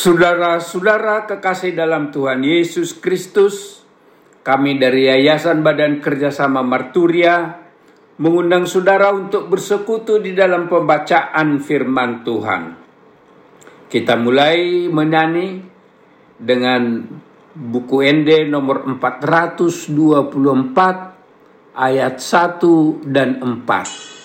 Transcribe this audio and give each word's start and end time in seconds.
Saudara-saudara 0.00 1.28
kekasih 1.28 1.76
dalam 1.76 2.08
Tuhan 2.08 2.40
Yesus 2.40 2.96
Kristus, 2.96 3.84
kami 4.40 4.80
dari 4.80 5.12
Yayasan 5.12 5.60
Badan 5.60 6.00
Kerjasama 6.00 6.64
Marturia 6.64 7.60
mengundang 8.16 8.64
saudara 8.64 9.12
untuk 9.12 9.52
bersekutu 9.52 10.16
di 10.16 10.32
dalam 10.32 10.72
pembacaan 10.72 11.60
firman 11.60 12.24
Tuhan. 12.24 12.62
Kita 13.92 14.16
mulai 14.16 14.88
menyanyi 14.88 15.68
dengan 16.40 17.04
buku 17.52 18.00
ND 18.00 18.48
nomor 18.48 18.88
424 18.88 21.76
ayat 21.76 22.16
1 22.16 23.04
dan 23.04 23.36
4. 23.36 24.19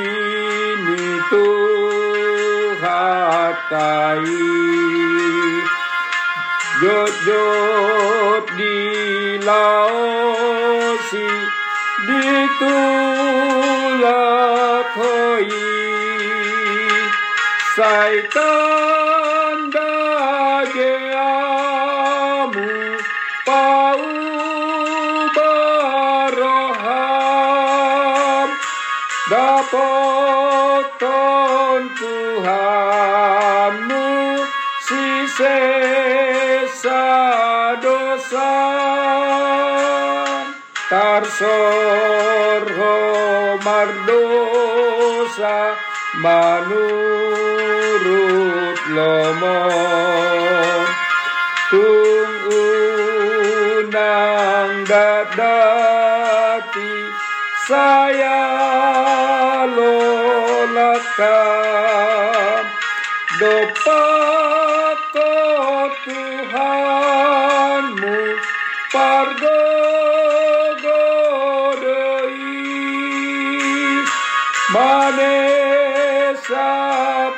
tuhatai 1.27 2.79
Jod-jod 6.79 8.47
di 8.55 8.79
laosi 9.43 11.27
ditulak 12.07 12.87
hoi 14.95 15.51
Saitan 17.75 19.20
Dapoton 29.31 30.99
Tuhanmu 31.95 34.03
si 34.83 35.07
sesa 35.39 37.07
dosa. 37.79 38.51
Tarsor 40.91 42.67
homar 42.75 43.87
dosa 44.03 45.79
menurut 46.19 46.91
lomon 48.91 50.83
Tung 51.71 52.35
unang 53.79 54.83
dadati 54.83 56.91
saya 57.71 58.40
lolakan 60.71 62.63
Dopak 63.39 64.99
Tuhanmu 66.07 68.15
pargogodoi 68.93 69.49
Manesa 74.71 76.71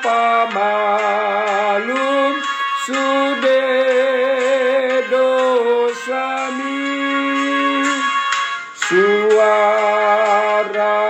pamalum 0.04 2.34
sude 2.86 3.66
dosami 5.10 6.86
Suara 8.78 11.02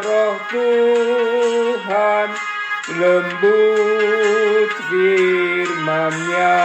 roh 0.00 0.36
Tuhan 0.48 1.17
lembut 2.96 4.70
firmannya. 4.88 6.56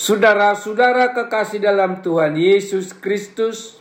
Saudara-saudara 0.03 1.15
kekasih 1.15 1.63
dalam 1.63 2.03
Tuhan 2.03 2.35
Yesus 2.35 2.91
Kristus, 2.91 3.79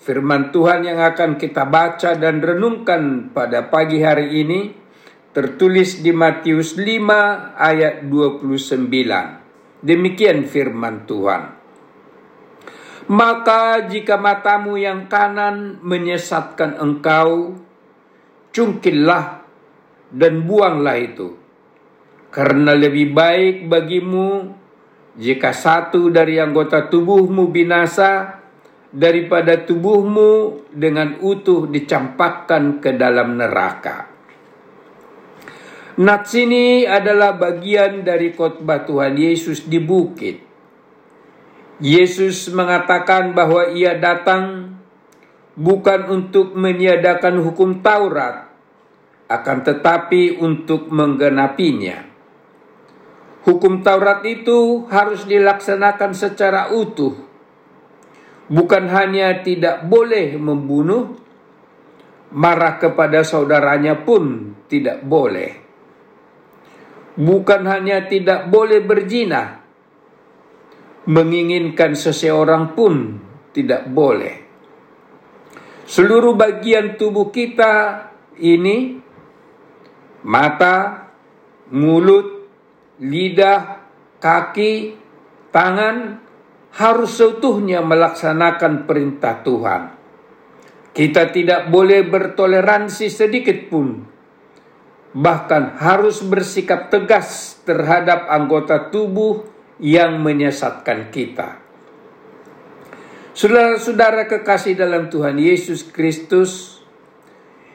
firman 0.00 0.48
Tuhan 0.56 0.88
yang 0.88 1.04
akan 1.04 1.36
kita 1.36 1.68
baca 1.68 2.16
dan 2.16 2.40
renungkan 2.40 3.28
pada 3.28 3.68
pagi 3.68 4.00
hari 4.00 4.40
ini 4.40 4.72
tertulis 5.36 6.00
di 6.00 6.16
Matius 6.16 6.80
5 6.80 7.60
ayat 7.60 8.08
29. 8.08 9.84
Demikian 9.84 10.48
firman 10.48 11.04
Tuhan. 11.04 11.42
Maka 13.12 13.84
jika 13.84 14.16
matamu 14.16 14.80
yang 14.80 15.12
kanan 15.12 15.76
menyesatkan 15.84 16.80
engkau, 16.80 17.60
cungkillah 18.48 19.44
dan 20.08 20.40
buanglah 20.40 20.96
itu. 20.96 21.36
Karena 22.32 22.72
lebih 22.72 23.12
baik 23.12 23.68
bagimu 23.68 24.56
jika 25.18 25.50
satu 25.50 26.10
dari 26.12 26.38
anggota 26.38 26.86
tubuhmu 26.86 27.50
binasa 27.50 28.40
daripada 28.90 29.62
tubuhmu 29.62 30.66
dengan 30.74 31.18
utuh 31.22 31.70
dicampakkan 31.70 32.82
ke 32.82 32.94
dalam 32.98 33.38
neraka. 33.38 34.10
Nats 36.00 36.32
ini 36.38 36.86
adalah 36.86 37.36
bagian 37.36 38.02
dari 38.06 38.32
khotbah 38.34 38.86
Tuhan 38.88 39.14
Yesus 39.18 39.66
di 39.66 39.78
bukit. 39.82 40.42
Yesus 41.80 42.52
mengatakan 42.52 43.32
bahwa 43.32 43.72
ia 43.72 43.96
datang 43.96 44.74
bukan 45.56 46.08
untuk 46.08 46.56
meniadakan 46.56 47.40
hukum 47.44 47.80
Taurat, 47.84 48.48
akan 49.28 49.58
tetapi 49.64 50.40
untuk 50.42 50.88
menggenapinya. 50.92 52.09
Hukum 53.40 53.80
Taurat 53.80 54.20
itu 54.28 54.84
harus 54.92 55.24
dilaksanakan 55.24 56.12
secara 56.12 56.68
utuh. 56.76 57.16
Bukan 58.50 58.90
hanya 58.90 59.40
tidak 59.40 59.86
boleh 59.86 60.36
membunuh, 60.36 61.16
marah 62.34 62.76
kepada 62.76 63.24
saudaranya 63.24 64.04
pun 64.04 64.54
tidak 64.68 65.00
boleh. 65.06 65.56
Bukan 67.16 67.62
hanya 67.66 68.06
tidak 68.06 68.52
boleh 68.52 68.84
berzina, 68.84 69.60
menginginkan 71.08 71.96
seseorang 71.96 72.76
pun 72.76 73.18
tidak 73.56 73.88
boleh. 73.90 74.34
Seluruh 75.90 76.38
bagian 76.38 76.94
tubuh 76.94 77.34
kita 77.34 78.06
ini 78.38 79.02
mata, 80.22 81.08
mulut, 81.74 82.39
lidah, 83.00 83.80
kaki, 84.20 84.94
tangan 85.48 86.20
harus 86.76 87.10
seutuhnya 87.16 87.82
melaksanakan 87.82 88.86
perintah 88.86 89.42
Tuhan. 89.42 89.82
Kita 90.90 91.32
tidak 91.32 91.72
boleh 91.72 92.04
bertoleransi 92.06 93.06
sedikit 93.08 93.58
pun, 93.72 94.04
bahkan 95.16 95.80
harus 95.80 96.20
bersikap 96.22 96.92
tegas 96.92 97.58
terhadap 97.64 98.28
anggota 98.28 98.92
tubuh 98.92 99.48
yang 99.80 100.20
menyesatkan 100.20 101.08
kita. 101.08 101.62
Saudara-saudara 103.32 104.26
kekasih 104.26 104.76
dalam 104.76 105.08
Tuhan 105.08 105.38
Yesus 105.38 105.86
Kristus, 105.86 106.79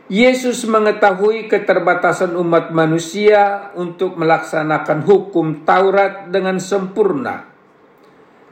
Yesus 0.05 0.69
mengetahui 0.69 1.49
keterbatasan 1.49 2.37
umat 2.37 2.69
manusia 2.69 3.73
untuk 3.73 4.13
melaksanakan 4.21 5.01
hukum 5.01 5.65
Taurat 5.65 6.29
dengan 6.29 6.61
sempurna. 6.61 7.49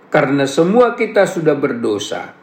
Karena 0.10 0.50
semua 0.50 0.98
kita 0.98 1.30
sudah 1.30 1.54
berdosa. 1.54 2.34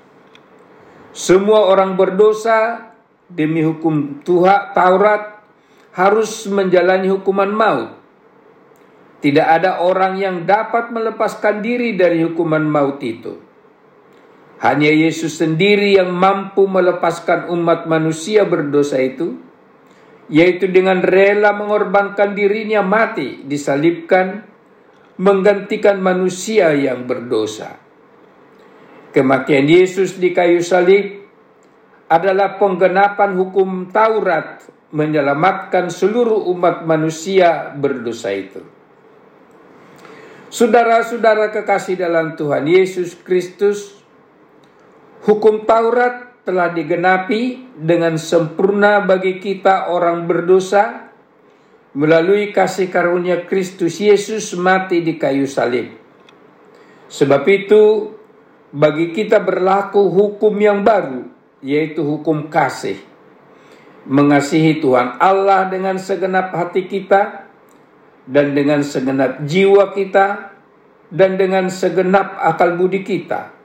Semua 1.10 1.66
orang 1.66 1.98
berdosa 1.98 2.86
demi 3.26 3.66
hukum 3.66 4.22
Tuhan 4.22 4.78
Taurat 4.78 5.42
harus 5.90 6.46
menjalani 6.46 7.10
hukuman 7.10 7.50
maut. 7.50 7.90
Tidak 9.18 9.42
ada 9.42 9.82
orang 9.82 10.22
yang 10.22 10.36
dapat 10.46 10.94
melepaskan 10.94 11.58
diri 11.58 11.98
dari 11.98 12.22
hukuman 12.22 12.62
maut 12.62 13.02
itu. 13.02 13.49
Hanya 14.60 14.92
Yesus 14.92 15.40
sendiri 15.40 15.96
yang 15.96 16.12
mampu 16.12 16.68
melepaskan 16.68 17.48
umat 17.48 17.88
manusia 17.88 18.44
berdosa 18.44 19.00
itu, 19.00 19.40
yaitu 20.28 20.68
dengan 20.68 21.00
rela 21.00 21.56
mengorbankan 21.56 22.36
dirinya 22.36 22.84
mati, 22.84 23.40
disalibkan, 23.48 24.44
menggantikan 25.16 26.00
manusia 26.04 26.76
yang 26.76 27.08
berdosa. 27.08 27.80
Kematian 29.16 29.66
Yesus 29.66 30.20
di 30.20 30.30
kayu 30.30 30.60
salib 30.60 31.24
adalah 32.06 32.60
penggenapan 32.60 33.40
hukum 33.40 33.90
Taurat 33.90 34.60
menyelamatkan 34.90 35.88
seluruh 35.88 36.50
umat 36.50 36.82
manusia 36.82 37.70
berdosa 37.74 38.34
itu. 38.34 38.60
Saudara-saudara 40.50 41.54
kekasih 41.54 41.94
dalam 41.94 42.34
Tuhan 42.34 42.66
Yesus 42.66 43.14
Kristus, 43.14 43.99
Hukum 45.30 45.62
Taurat 45.62 46.42
telah 46.42 46.74
digenapi 46.74 47.70
dengan 47.78 48.18
sempurna 48.18 48.98
bagi 48.98 49.38
kita 49.38 49.86
orang 49.86 50.26
berdosa 50.26 51.06
melalui 51.94 52.50
kasih 52.50 52.90
karunia 52.90 53.46
Kristus 53.46 54.02
Yesus 54.02 54.58
mati 54.58 55.06
di 55.06 55.14
kayu 55.14 55.46
salib. 55.46 55.94
Sebab 57.06 57.46
itu 57.46 58.10
bagi 58.74 59.14
kita 59.14 59.38
berlaku 59.38 60.10
hukum 60.10 60.50
yang 60.58 60.82
baru 60.82 61.30
yaitu 61.62 62.02
hukum 62.02 62.50
kasih. 62.50 62.98
Mengasihi 64.10 64.82
Tuhan 64.82 65.14
Allah 65.22 65.70
dengan 65.70 65.94
segenap 66.02 66.50
hati 66.58 66.90
kita 66.90 67.46
dan 68.26 68.50
dengan 68.50 68.82
segenap 68.82 69.46
jiwa 69.46 69.94
kita 69.94 70.58
dan 71.06 71.38
dengan 71.38 71.70
segenap 71.70 72.34
akal 72.42 72.74
budi 72.74 73.06
kita 73.06 73.59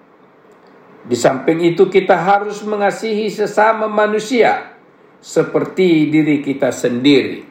di 1.05 1.13
samping 1.13 1.61
itu 1.61 1.85
kita 1.85 2.17
harus 2.17 2.65
mengasihi 2.65 3.29
sesama 3.29 3.85
manusia 3.85 4.73
seperti 5.21 6.09
diri 6.09 6.41
kita 6.41 6.73
sendiri. 6.73 7.45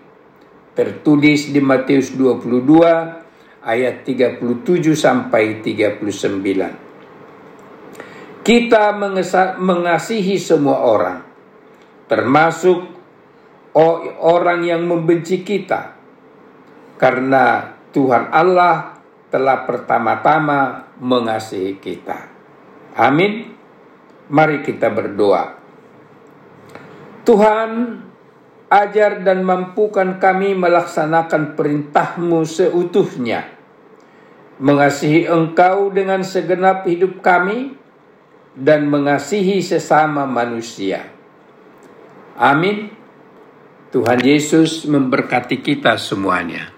Tertulis 0.75 1.55
di 1.55 1.63
Matius 1.63 2.19
22 2.19 3.63
ayat 3.63 4.03
37 4.03 4.43
sampai 4.99 5.63
39. 5.63 8.43
Kita 8.43 8.91
mengasihi 9.63 10.35
semua 10.35 10.83
orang, 10.83 11.23
termasuk 12.11 12.91
orang 14.19 14.67
yang 14.67 14.83
membenci 14.83 15.47
kita, 15.47 15.95
karena 16.99 17.71
Tuhan 17.95 18.35
Allah 18.35 18.99
telah 19.31 19.63
pertama-tama 19.63 20.91
mengasihi 20.99 21.79
kita. 21.79 22.34
Amin. 22.95 23.51
Mari 24.31 24.65
kita 24.65 24.89
berdoa. 24.89 25.61
Tuhan, 27.25 27.71
ajar 28.69 29.23
dan 29.23 29.47
mampukan 29.47 30.19
kami 30.19 30.59
melaksanakan 30.59 31.55
perintahmu 31.55 32.43
seutuhnya. 32.43 33.55
Mengasihi 34.59 35.27
engkau 35.27 35.91
dengan 35.91 36.23
segenap 36.23 36.87
hidup 36.87 37.19
kami 37.23 37.75
dan 38.55 38.87
mengasihi 38.87 39.59
sesama 39.59 40.27
manusia. 40.31 41.11
Amin. 42.39 42.91
Tuhan 43.91 44.23
Yesus 44.23 44.87
memberkati 44.91 45.63
kita 45.63 45.99
semuanya. 45.99 46.74